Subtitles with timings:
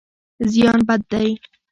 [0.51, 1.29] زیان بد دی.